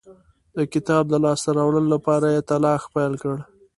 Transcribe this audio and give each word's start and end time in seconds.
د 0.55 0.57
کتاب 0.73 1.03
د 1.09 1.15
لاسته 1.25 1.49
راوړلو 1.57 1.89
لپاره 1.95 2.25
یې 2.33 2.41
تلاښ 2.49 2.81
پیل 2.95 3.13
کړ. 3.23 3.35